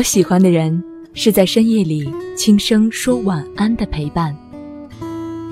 [0.00, 0.82] 我喜欢的人
[1.12, 4.34] 是在深夜里轻声说晚安的陪伴。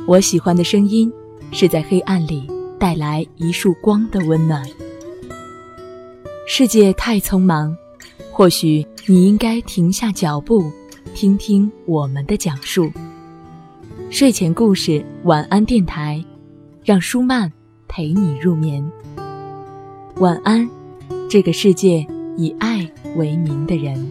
[0.07, 1.13] 我喜欢的声音
[1.53, 4.67] 是在黑暗里带来一束光的温暖。
[6.47, 7.77] 世界太匆忙，
[8.33, 10.73] 或许你应该停下脚步，
[11.15, 12.91] 听听我们的讲述。
[14.09, 16.25] 睡前故事，晚安电台，
[16.83, 17.53] 让舒曼
[17.87, 18.83] 陪你入眠。
[20.17, 20.67] 晚安，
[21.29, 22.07] 这个世界
[22.39, 24.11] 以爱为名的人。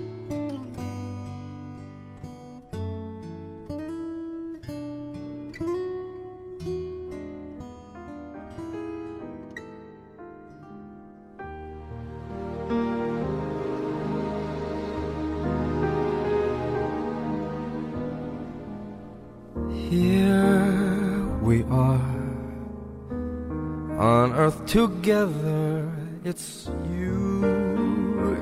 [24.67, 25.89] Together
[26.25, 27.41] it's you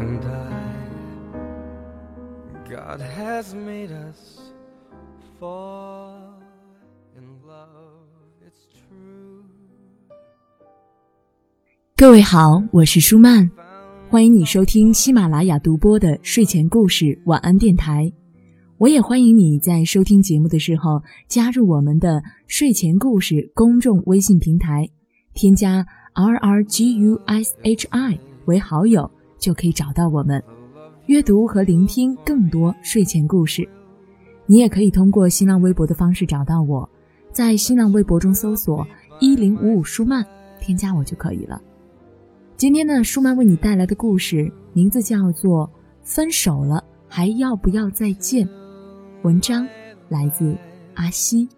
[0.02, 0.64] and i.
[2.67, 4.40] God has made us
[5.40, 6.42] fall
[7.16, 8.09] in love.
[8.44, 9.44] It's true.
[11.95, 13.52] 各位好我是舒曼。
[14.10, 18.12] 欢迎你收听喜马拉雅独播的睡前故事晚安电台。
[18.80, 24.89] 我也欢迎你在收听节目的时候加入我们的睡前故事公众微信平台
[25.36, 30.41] 添加 R R G U S H I 为好友就可以找到我们，
[31.08, 33.67] 阅读和聆听更多睡前故事。
[34.45, 36.89] 你也可以通过新浪微博的方式找到我，
[37.33, 38.88] 在新浪微博中搜索
[39.19, 40.25] 一零五五舒曼，
[40.61, 41.61] 添加我就可以了。
[42.55, 45.67] 今天呢，舒曼为你带来的故事名字叫做
[46.02, 48.47] 《分手了还要不要再见》，
[49.23, 49.67] 文章
[50.08, 50.55] 来自
[50.93, 51.49] 阿西。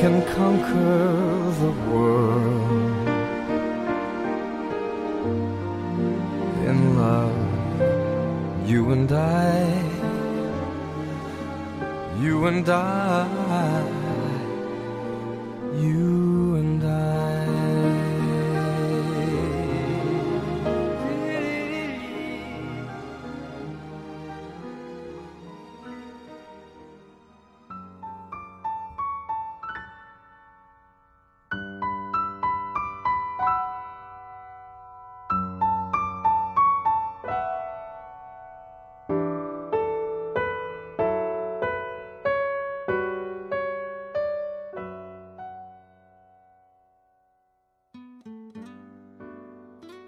[0.00, 1.10] Can conquer
[1.62, 3.08] the world
[6.70, 8.68] in love.
[8.68, 9.96] You and i
[12.20, 13.95] you and i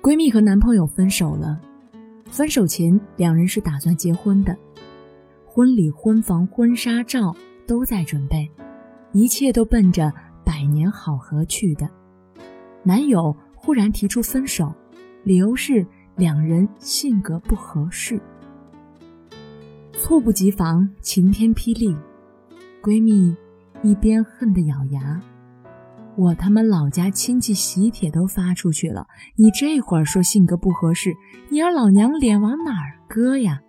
[0.09, 1.61] 闺蜜和男朋友分手了，
[2.31, 4.57] 分手前两人是打算结婚的，
[5.45, 7.37] 婚礼、婚房、婚纱照
[7.67, 8.51] 都在准备，
[9.13, 10.11] 一切都奔着
[10.47, 11.87] 百年好合去的。
[12.83, 14.73] 男友忽然提出分手，
[15.25, 15.87] 理由是
[16.17, 18.19] 两人性格不合适。
[19.93, 21.95] 猝不及防，晴天霹雳，
[22.81, 23.37] 闺蜜
[23.83, 25.21] 一边恨得咬牙。
[26.19, 29.07] 我他妈老家亲戚喜帖都发出去了，
[29.37, 31.15] 你这会儿说性格不合适，
[31.49, 33.61] 你让老娘脸往哪儿搁呀？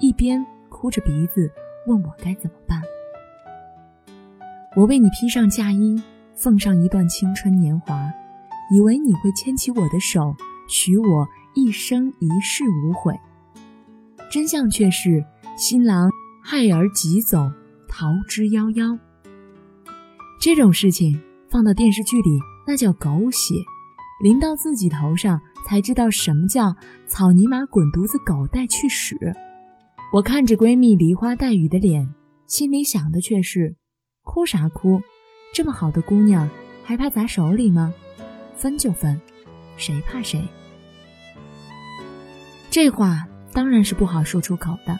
[0.00, 1.52] 一边哭着鼻子
[1.86, 2.80] 问我该怎么办。
[4.74, 6.02] 我为你披上嫁衣，
[6.34, 8.10] 奉上一段青春年华，
[8.74, 10.34] 以为你会牵起我的手，
[10.70, 13.14] 许我一生一世无悔。
[14.30, 15.22] 真相却是
[15.58, 16.08] 新郎
[16.42, 17.52] 害儿急走，
[17.86, 18.98] 逃之夭夭。
[20.40, 21.20] 这种事情
[21.56, 23.54] 放到电视剧里，那叫狗血；
[24.22, 29.16] 淋到自己头上，才知道什么叫草泥马滚犊子，狗带去屎。
[30.12, 32.14] 我看着闺蜜梨花带雨的脸，
[32.46, 33.74] 心里想的却是：
[34.22, 35.00] 哭啥哭？
[35.54, 36.46] 这么好的姑娘，
[36.84, 37.94] 还怕砸手里吗？
[38.54, 39.18] 分就分，
[39.78, 40.46] 谁怕谁？
[42.68, 44.94] 这话当然是不好说出口的。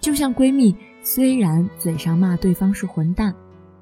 [0.00, 3.34] 就像闺蜜，虽然嘴上骂对方是混蛋。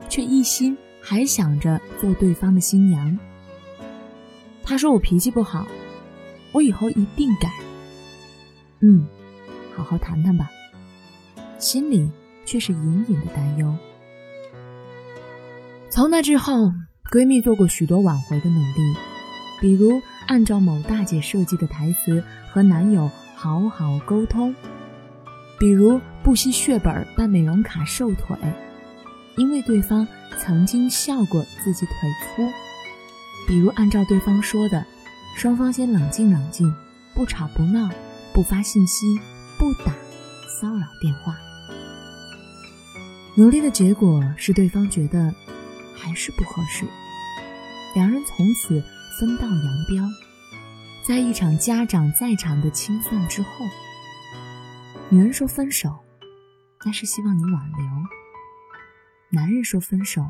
[0.08, 3.18] 却一心还想着做对方的新娘。
[4.62, 5.66] 他说我脾气不好，
[6.52, 7.50] 我以后一定改。
[8.80, 9.06] 嗯，
[9.74, 10.50] 好好谈谈吧。
[11.58, 12.10] 心里
[12.46, 13.74] 却是隐隐的担忧。
[15.90, 16.72] 从那之后，
[17.10, 18.96] 闺蜜做过许多挽回的努力，
[19.60, 24.54] 比如按照某大姐设计的台词和男友好好沟通，
[25.58, 28.36] 比如不惜血本办美容卡瘦腿。
[29.36, 30.06] 因为对方
[30.38, 31.94] 曾经笑过自己腿
[32.36, 32.48] 粗，
[33.48, 34.84] 比如按照对方说的，
[35.36, 36.72] 双方先冷静冷静，
[37.14, 37.88] 不吵不闹，
[38.34, 39.06] 不发信息，
[39.58, 39.92] 不打
[40.60, 41.36] 骚扰电话。
[43.36, 45.32] 努力的结果是对方觉得
[45.96, 46.84] 还是不合适，
[47.94, 48.82] 两人从此
[49.18, 50.08] 分道扬镳。
[51.06, 53.48] 在一场家长在场的清算之后，
[55.08, 55.96] 女人说分手，
[56.84, 57.89] 那是希望你挽留；
[59.32, 60.22] 男人说分手，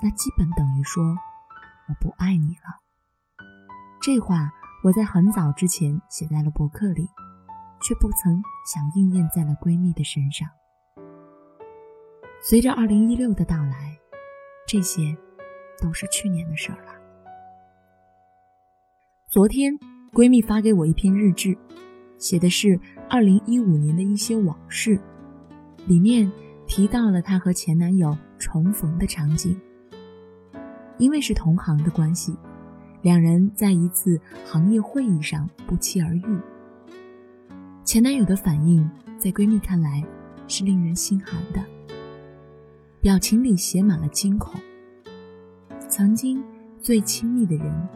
[0.00, 1.02] 那基本等于说
[1.88, 2.78] 我不爱你了。
[4.00, 4.52] 这话
[4.84, 7.08] 我在很早之前写在了博客里，
[7.82, 8.40] 却不曾
[8.72, 10.48] 想应验在了闺蜜的身上。
[12.40, 13.98] 随着二零一六的到来，
[14.64, 15.16] 这些
[15.82, 16.92] 都是去年的事儿了。
[19.28, 19.72] 昨天，
[20.12, 21.58] 闺蜜发给我一篇日志，
[22.16, 25.00] 写的是二零一五年的一些往事，
[25.88, 26.30] 里面
[26.70, 29.60] 提到了她和前男友重逢的场景。
[30.98, 32.36] 因为是同行的关系，
[33.02, 36.40] 两人在一次行业会议上不期而遇。
[37.84, 38.88] 前男友的反应，
[39.18, 40.04] 在闺蜜看来
[40.46, 41.60] 是令人心寒的。
[43.00, 44.60] 表情里写满了惊恐。
[45.88, 46.40] 曾经
[46.80, 47.88] 最亲密的人，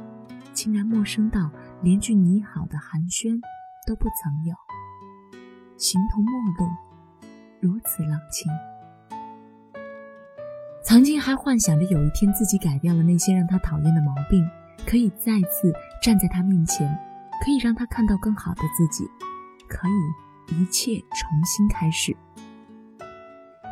[0.52, 1.48] 竟然陌生到
[1.80, 3.40] 连句你好的寒暄
[3.86, 4.54] 都不曾有，
[5.76, 6.72] 形同陌路，
[7.64, 8.52] 如此冷清。
[10.82, 14.46] 曾经还幻想着有一天自己改掉了那些让他讨厌的毛病，
[14.86, 15.72] 可以再次
[16.02, 16.86] 站在他面前，
[17.42, 19.08] 可以让他看到更好的自己，
[19.66, 22.14] 可以一切重新开始。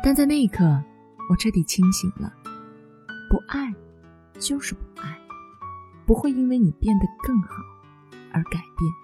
[0.03, 0.83] 但在那一刻。
[1.29, 2.33] 我彻底清醒了，
[3.29, 3.73] 不爱
[4.37, 5.17] 就是不爱，
[6.05, 7.55] 不会因为你变得更好
[8.33, 9.02] 而改变。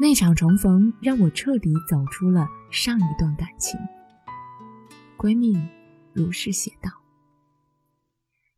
[0.00, 3.78] 那场重逢让我彻底走出了上一段感情。
[5.16, 5.56] 闺蜜
[6.12, 6.90] 如是写道：“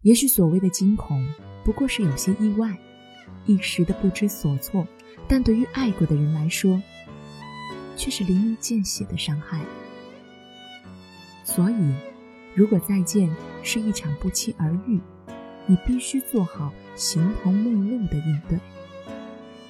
[0.01, 1.27] 也许所谓的惊恐，
[1.63, 2.79] 不过是有些意外，
[3.45, 4.87] 一时的不知所措，
[5.29, 6.81] 但对于爱过的人来说，
[7.97, 9.61] 却是淋漓见血的伤害。”
[11.45, 11.95] 所以，
[12.55, 13.31] 如果再见
[13.63, 14.99] 是一场不期而遇，
[15.67, 18.59] 你必须做好形同陌路的应对。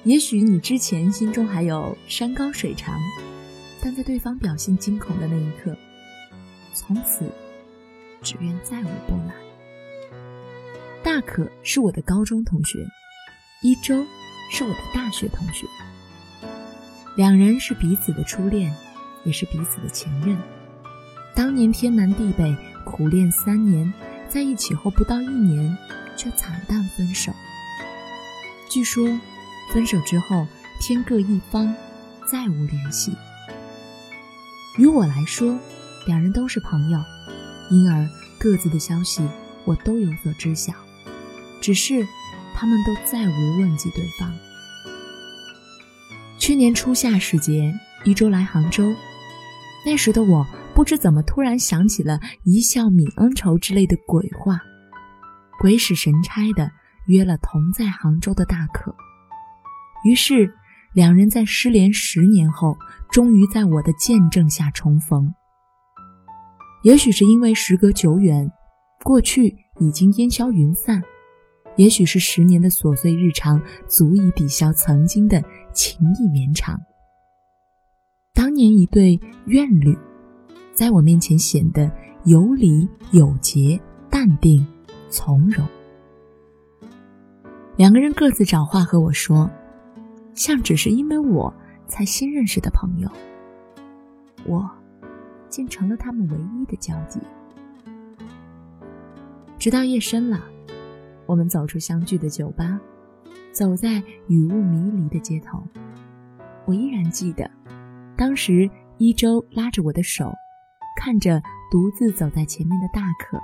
[0.05, 2.95] 也许你之前心中还有山高水长，
[3.81, 5.75] 但在对方表现惊恐的那一刻，
[6.75, 7.27] 从此
[8.21, 9.33] 只愿再无波澜。
[11.03, 12.85] 大可是我的高中同学，
[13.63, 14.05] 一周
[14.51, 15.65] 是我的大学同学，
[17.17, 18.71] 两人是彼此的初恋，
[19.23, 20.37] 也是彼此的前任。
[21.33, 22.55] 当年天南地北
[22.85, 23.91] 苦练三年，
[24.29, 25.75] 在一起后不到一年，
[26.15, 27.31] 却惨淡分手。
[28.69, 29.07] 据说，
[29.73, 30.47] 分手之后
[30.79, 31.73] 天各一方，
[32.31, 33.13] 再无联系。
[34.77, 35.57] 于我来说，
[36.05, 36.99] 两人都是朋友，
[37.71, 38.07] 因而
[38.39, 39.27] 各自的消息
[39.65, 40.73] 我都有所知晓，
[41.61, 42.05] 只是
[42.53, 44.31] 他们都再无问及对方。
[46.37, 47.73] 去年初夏时节，
[48.03, 48.93] 一周来杭州，
[49.85, 50.45] 那时的我。
[50.75, 54.59] 不知怎么突然想起了一笑泯恩仇之类的鬼话，
[55.57, 56.69] 鬼使神差的
[57.05, 58.93] 约了同在杭州的大可。
[60.05, 60.49] 于是
[60.93, 62.77] 两人在失联十年后，
[63.11, 65.33] 终于在我的见证下重逢。
[66.83, 68.49] 也许是因为时隔久远，
[69.03, 71.01] 过去已经烟消云散；
[71.75, 75.43] 也许是十年的琐碎日常足以抵消曾经的
[75.73, 76.79] 情意绵长。
[78.33, 79.97] 当年一对怨侣。
[80.75, 81.89] 在我面前显得
[82.25, 84.67] 有礼有节、淡定
[85.09, 85.65] 从容。
[87.77, 89.49] 两个人各自找话和我说，
[90.35, 91.51] 像只是因为我
[91.87, 93.09] 才新认识的朋友，
[94.45, 94.69] 我
[95.49, 97.19] 竟成了他们唯一的交集。
[99.57, 100.43] 直到夜深了，
[101.25, 102.79] 我们走出相聚的酒吧，
[103.51, 105.63] 走在雨雾迷离的街头，
[106.65, 107.49] 我依然记得，
[108.17, 110.31] 当时一周拉着我的手。
[110.97, 113.37] 看着独自走在前面的大可，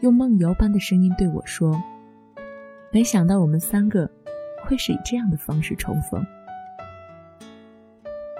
[0.00, 1.80] 用梦游般的声音对我说
[2.92, 4.10] ：“没想到我们三个
[4.72, 6.24] 会是以这样的方式重逢。”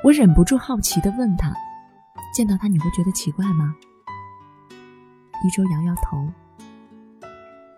[0.03, 1.55] 我忍不住好奇地问他
[2.35, 3.77] ：“见到他你会觉得奇怪吗？”
[5.45, 6.27] 一周摇摇头，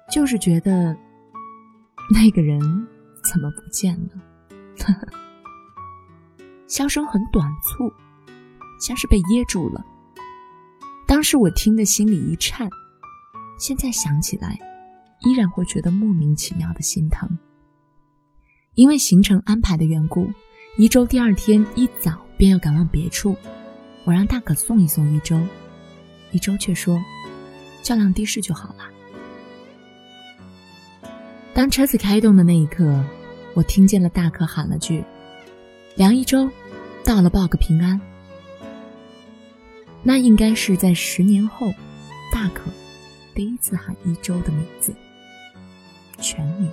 [0.08, 0.96] 就是觉得
[2.12, 2.60] 那个人
[3.24, 4.10] 怎么不见了？
[6.68, 7.92] 笑声很短促，
[8.80, 9.84] 像是被噎住了。
[11.06, 12.70] 当时我听得心里一颤，
[13.58, 14.58] 现在想起来，
[15.20, 17.28] 依然会觉得莫名其妙的心疼。
[18.74, 20.28] 因为行程安排的缘故，
[20.76, 23.36] 一周第二天一早便要赶往别处，
[24.04, 25.40] 我让大可送一送一周，
[26.32, 27.00] 一周却说
[27.82, 28.90] 叫辆的士就好了。
[31.52, 33.04] 当车子开动的那一刻，
[33.54, 35.04] 我听见了大可喊了句
[35.94, 36.50] ：“梁一周，
[37.04, 38.00] 到了，报个平安。”
[40.02, 41.72] 那应该是在十年后，
[42.32, 42.68] 大可
[43.36, 44.92] 第一次喊一周的名字，
[46.18, 46.68] 全名。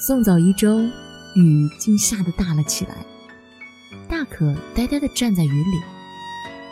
[0.00, 0.80] 送走一周，
[1.34, 2.96] 雨竟下得大了起来。
[4.08, 5.78] 大可呆呆地站在雨里，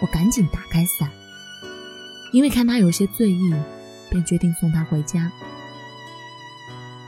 [0.01, 1.11] 我赶紧打开伞，
[2.33, 3.55] 因为看他有些醉意，
[4.09, 5.31] 便决定送他回家。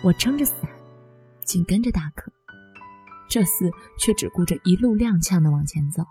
[0.03, 0.69] 我撑着伞，
[1.47, 2.31] 紧跟着大可，
[3.27, 6.05] 这厮却只顾着一路踉跄地往前走。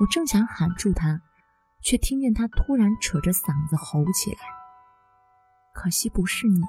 [0.00, 1.20] 我正想喊住他，
[1.82, 4.38] 却听见他突然扯着嗓子吼起来
[5.72, 6.60] ：“可惜不是你。”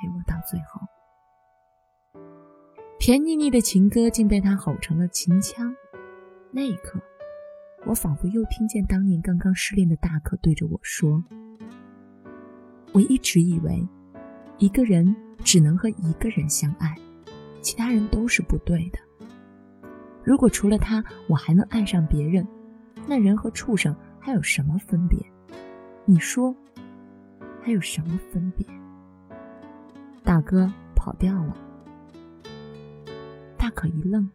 [0.00, 0.80] 陪我到最后，
[2.98, 5.76] 甜腻腻的情歌竟被他吼成了秦腔。
[6.50, 6.98] 那一刻，
[7.84, 11.22] 我仿佛又听见当年刚刚失恋的大可对着我说
[12.94, 13.86] ：“我一直以为，
[14.56, 15.14] 一个人
[15.44, 16.96] 只能和一个人相爱，
[17.60, 18.98] 其他人都是不对的。
[20.24, 22.46] 如果除了他，我还能爱上别人，
[23.06, 25.18] 那人和畜生还有什么分别？
[26.06, 26.56] 你说，
[27.60, 28.66] 还有什么分别？”
[30.30, 31.56] 大哥跑掉了，
[33.58, 34.30] 大可一愣，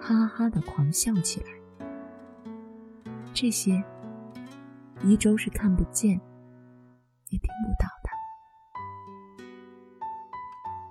[0.00, 1.46] 哈哈哈的狂笑起来。
[3.32, 3.80] 这些，
[5.04, 6.20] 一周是看不见，
[7.28, 8.10] 也听不到的。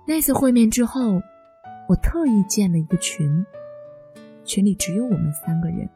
[0.06, 1.20] 那次会面之后，
[1.86, 3.44] 我特意建了一个群，
[4.46, 5.86] 群里只有我们三个人，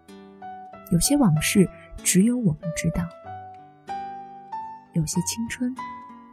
[0.93, 1.67] 有些往事
[2.05, 3.03] 只有我们知道，
[4.93, 5.75] 有些青春，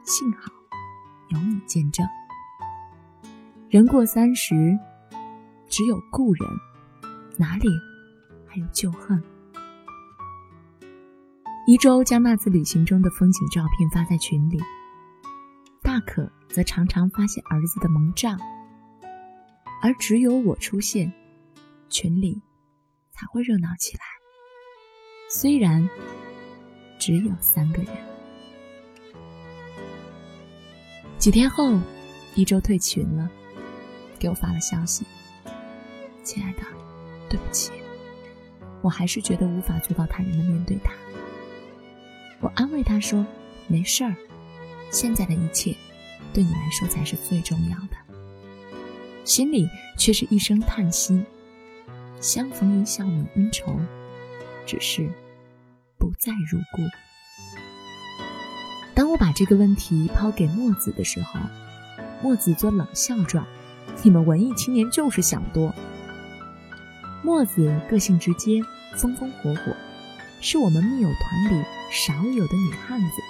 [0.03, 0.51] 幸好。
[1.33, 2.07] 有你见证，
[3.67, 4.77] 人过三十，
[5.67, 6.47] 只有故人，
[7.37, 7.67] 哪里
[8.47, 9.21] 还有旧恨？
[11.65, 14.59] 一周将那次旅行中的风景照片发在群里，
[15.81, 18.37] 大可则常常发现儿子的萌照，
[19.81, 21.11] 而只有我出现，
[21.89, 22.43] 群里
[23.09, 24.03] 才会热闹起来。
[25.31, 25.89] 虽然
[26.99, 28.12] 只有三个人。
[31.23, 31.79] 几天后，
[32.35, 33.29] 一周退群了，
[34.19, 35.05] 给我发了消息
[36.21, 36.59] ：“亲爱的，
[37.29, 37.71] 对不起，
[38.81, 40.91] 我还是觉得无法做到坦然的面对他。”
[42.43, 43.25] 我安慰他说
[43.67, 44.13] ：“没事儿，
[44.91, 45.73] 现在的一切
[46.33, 47.95] 对你来说才是最重要的。”
[49.23, 49.65] 心里
[49.97, 51.23] 却是一声叹息
[52.19, 53.79] ：“相逢一笑泯恩仇，
[54.65, 55.09] 只是
[55.97, 56.81] 不再如故。”
[59.13, 61.39] 我把这个问题抛给墨子的时候，
[62.23, 63.45] 墨子做冷笑状
[64.01, 65.71] ：“你们文艺青年就是想多。”
[67.21, 68.59] 墨子个性直接，
[68.95, 69.71] 风风火火，
[70.41, 73.21] 是我们密友团里少有的女汉子。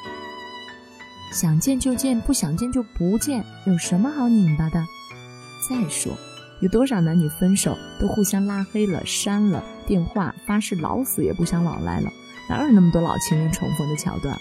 [1.34, 4.82] 想见就见，不想见就不见，有什么好拧巴的？
[5.70, 6.14] 再说，
[6.62, 12.10] 有多少男女分手都互相拉黑了、删了电话，发誓老死也不想往来了？
[12.48, 14.40] 哪有那么多老情人重逢的桥段？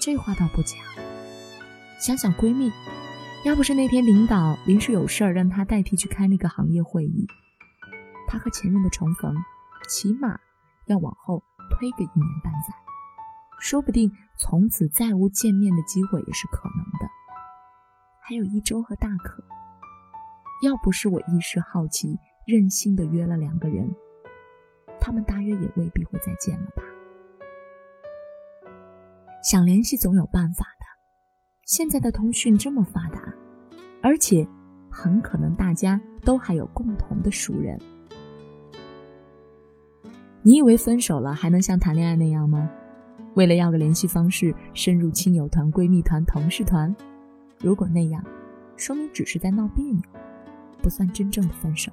[0.00, 0.78] 这话倒不假，
[2.00, 2.72] 想想闺蜜，
[3.44, 7.26] 要不是那天领导临时有事儿让她代替去开那个行业会议，
[8.26, 9.36] 她和前任的重逢，
[9.90, 10.40] 起码
[10.86, 12.74] 要往后推个一年半载，
[13.60, 17.06] 说不定从此再无见面的机会也是可能的。
[18.22, 19.44] 还有一周和大可，
[20.62, 23.94] 要不是我一时好奇，任性的约了两个人，
[24.98, 26.82] 他们大约也未必会再见了吧。
[29.42, 30.86] 想联系总有办法的。
[31.64, 33.32] 现在的通讯这么发达，
[34.02, 34.46] 而且
[34.90, 37.78] 很可能大家都还有共同的熟人。
[40.42, 42.70] 你以为分手了还能像谈恋爱那样吗？
[43.34, 46.94] 为了要个联系方式，深入亲友团、闺蜜团、同事团？
[47.58, 48.22] 如果那样，
[48.76, 50.02] 说明只是在闹别扭，
[50.82, 51.92] 不算真正的分手。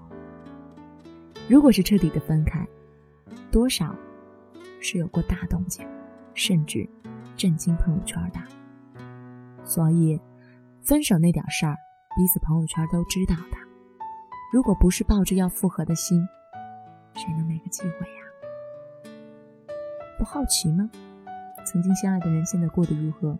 [1.48, 2.68] 如果是彻底的分开，
[3.51, 3.96] 多少
[4.82, 5.86] 是有过大动静，
[6.34, 6.89] 甚至。
[7.38, 8.39] 震惊朋友圈的，
[9.63, 10.20] 所以
[10.82, 11.75] 分手那点事儿，
[12.15, 13.58] 彼此朋友圈都知道的。
[14.51, 16.27] 如果不是抱着要复合的心，
[17.13, 19.12] 谁能没个机会呀？
[20.17, 20.89] 不好奇吗？
[21.63, 23.38] 曾经相爱的人现在过得如何？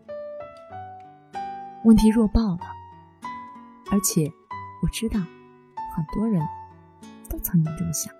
[1.84, 2.60] 问题弱爆了，
[3.90, 4.30] 而且
[4.82, 6.40] 我知道很多人
[7.28, 8.14] 都曾经这么想。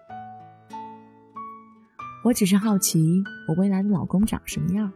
[2.24, 4.92] 我只是好奇，我未来的老公长什么样，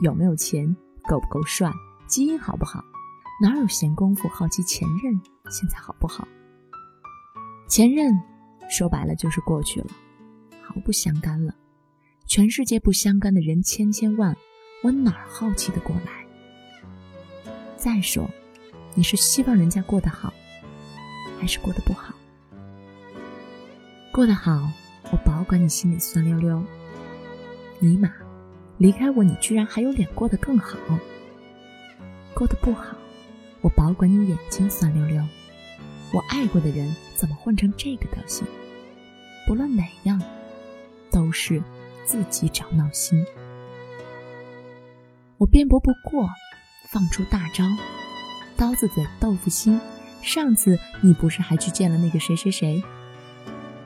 [0.00, 0.76] 有没有钱，
[1.08, 1.70] 够不够帅，
[2.06, 2.84] 基因好不好？
[3.40, 5.20] 哪有闲工夫好奇前任
[5.50, 6.26] 现在好不好？
[7.68, 8.12] 前任
[8.68, 9.86] 说白了就是过去了，
[10.62, 11.54] 毫不相干了。
[12.26, 14.36] 全世界不相干的人千千万，
[14.82, 16.26] 我哪儿好奇的过来？
[17.76, 18.28] 再说，
[18.94, 20.32] 你是希望人家过得好，
[21.40, 22.12] 还是过得不好？
[24.12, 24.68] 过得好，
[25.12, 26.62] 我保管你心里酸溜溜。
[27.78, 28.12] 尼玛，
[28.78, 30.78] 离开我，你居然还有脸过得更好？
[32.34, 32.96] 过得不好，
[33.60, 35.22] 我保管你眼睛酸溜溜。
[36.12, 38.46] 我爱过的人怎么混成这个德行？
[39.46, 40.22] 不论哪样，
[41.10, 41.62] 都是
[42.04, 43.24] 自己找闹心。
[45.36, 46.28] 我辩驳不过。
[46.90, 47.64] 放出大招，
[48.56, 49.78] 刀子嘴豆腐心。
[50.22, 52.82] 上次你不是还去见了那个谁谁谁？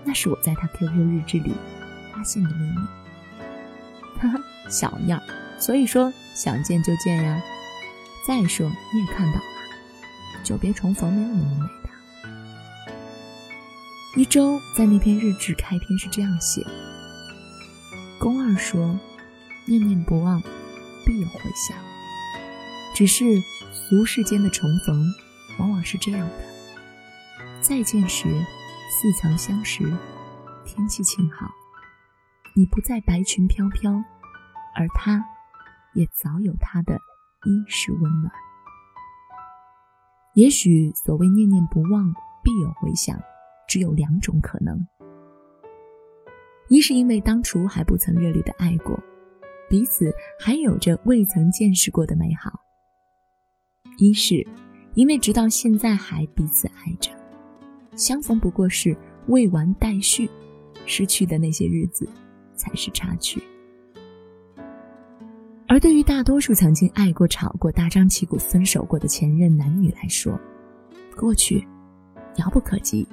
[0.04, 1.52] 那是我在他 QQ 日志里
[2.12, 3.01] 发现的秘密。
[4.68, 5.22] 小样！
[5.58, 7.42] 所以说想见就见呀。
[8.26, 9.42] 再说你也看到了，
[10.44, 11.90] 久别重逢没有那么美的。
[14.16, 16.64] 一周在那篇日志开篇是这样写：
[18.20, 18.98] 宫二说，
[19.66, 20.40] 念念不忘，
[21.04, 21.76] 必有回响。
[22.94, 23.24] 只是
[23.72, 25.04] 俗世间的重逢，
[25.58, 26.34] 往往是这样的：
[27.60, 28.28] 再见时，
[28.90, 29.82] 似曾相识，
[30.64, 31.50] 天气晴好，
[32.54, 34.04] 你不再白裙飘飘，
[34.74, 35.24] 而他，
[35.94, 36.94] 也早有他的
[37.44, 38.32] 衣食温暖。
[40.34, 42.12] 也许所谓念念不忘，
[42.42, 43.20] 必有回响，
[43.68, 44.86] 只有两种可能：
[46.68, 48.98] 一是因为当初还不曾热烈的爱过，
[49.68, 50.10] 彼此
[50.40, 52.60] 还有着未曾见识过的美好。
[53.98, 54.46] 一是，
[54.94, 57.10] 因为直到现在还彼此爱着，
[57.94, 58.96] 相逢不过是
[59.26, 60.30] 未完待续，
[60.86, 62.08] 失去的那些日子
[62.56, 63.42] 才是插曲。
[65.72, 70.38] 而对于大多数曾经爱过、吵过、大张旗鼓分手过的前任男女来说，
[71.16, 71.66] 过去
[72.36, 73.08] 遥不可及，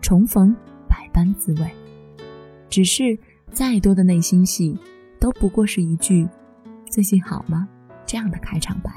[0.00, 0.54] 重逢
[0.88, 1.68] 百般滋味。
[2.70, 3.18] 只是
[3.50, 4.78] 再多的内心戏，
[5.18, 6.24] 都不过是一句
[6.88, 7.68] “最近好吗”
[8.06, 8.92] 这样的开场白。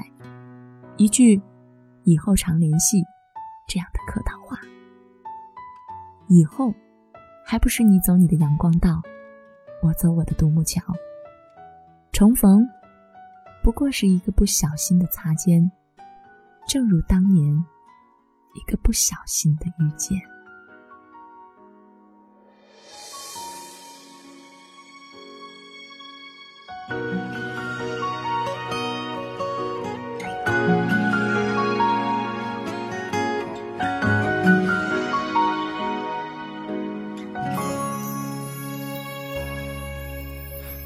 [0.96, 1.42] 一句
[2.06, 3.02] “以后常联系”
[3.66, 4.56] 这样的客套话，
[6.28, 6.72] 以后
[7.44, 9.02] 还不是你走你的阳光道，
[9.82, 10.80] 我走我的独木桥。
[12.12, 12.64] 重逢
[13.62, 15.70] 不过是一个不小心的擦肩，
[16.68, 17.64] 正如当年
[18.54, 20.20] 一个不小心的遇见。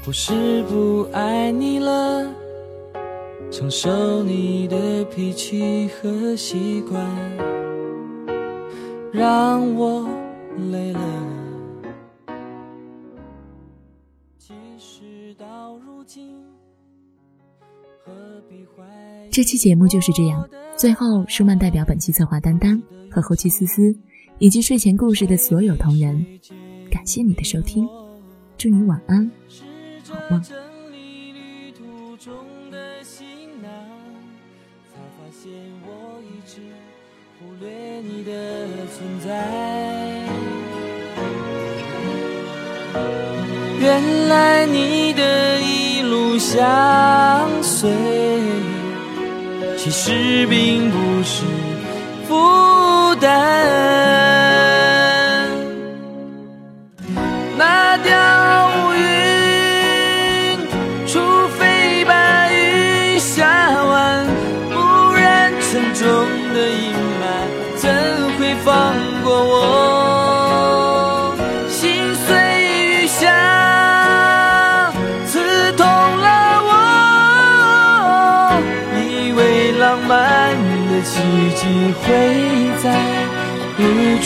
[0.05, 2.33] 不是不爱你了，
[3.49, 7.03] 承受你的脾气和习惯，
[9.11, 10.07] 让我
[10.71, 10.99] 累了。
[19.31, 20.47] 这期节目就是这样。
[20.75, 23.95] 最后，舒曼代表本期策划丹丹和后期思思，
[24.39, 26.25] 以及睡前故事的所有同仁，
[26.91, 27.87] 感谢你的收听，
[28.57, 29.29] 祝你晚安。
[30.05, 30.66] 好梦？
[38.03, 38.31] 你的
[38.93, 39.27] 存在。
[43.79, 47.89] 原来你的一路相随，
[49.77, 51.43] 其实并不是
[52.27, 54.06] 负担。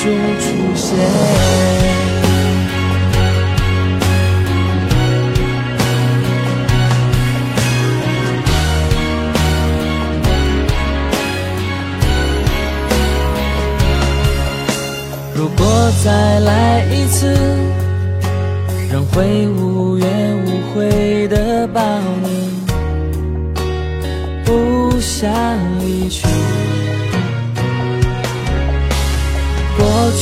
[0.04, 0.98] 中出现。
[15.36, 17.36] 如果再来一次，
[18.92, 20.08] 仍会无怨
[20.46, 21.80] 无悔的抱
[22.24, 22.50] 你，
[24.44, 25.32] 不想
[25.80, 26.28] 离去。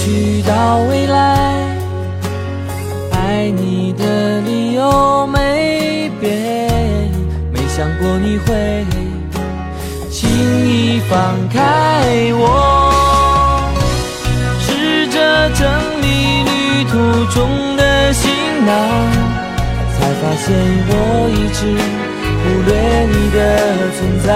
[0.10, 1.54] 去到未来，
[3.12, 6.32] 爱你的理由没变，
[7.54, 8.84] 没想过你会
[10.10, 10.28] 轻
[10.66, 11.62] 易放开
[12.34, 12.92] 我。
[14.60, 15.62] 试着整
[16.02, 16.08] 理
[16.42, 16.50] 旅
[16.86, 16.98] 途
[17.32, 18.32] 中的行
[18.66, 18.74] 囊，
[19.94, 20.48] 才发现
[20.90, 20.92] 我
[21.30, 21.60] 一直
[22.42, 22.70] 忽略
[23.06, 23.38] 你的
[23.96, 24.28] 存在。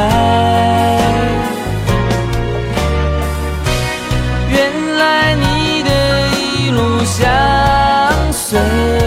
[8.53, 9.02] 相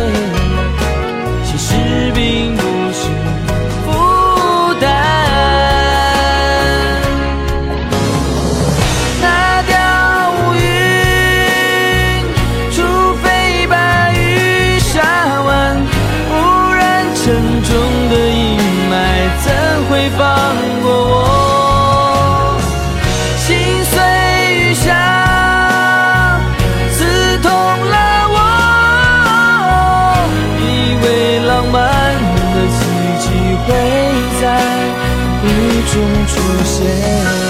[35.96, 37.45] 中出现。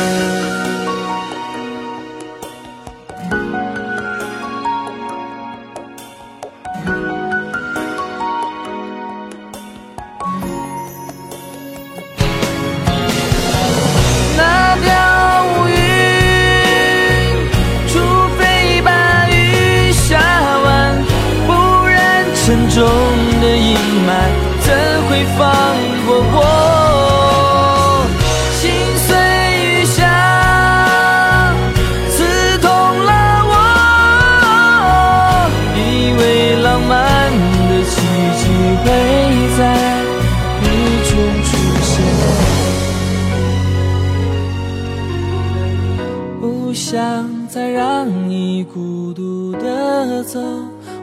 [48.56, 50.40] 你孤独的走，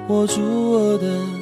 [0.07, 1.32] 握住我的。